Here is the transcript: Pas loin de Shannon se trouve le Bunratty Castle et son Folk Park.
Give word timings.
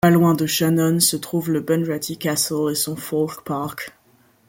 Pas 0.03 0.09
loin 0.09 0.33
de 0.33 0.47
Shannon 0.47 0.99
se 0.99 1.15
trouve 1.15 1.51
le 1.51 1.61
Bunratty 1.61 2.17
Castle 2.17 2.71
et 2.71 2.75
son 2.75 2.95
Folk 2.95 3.41
Park. 3.45 3.93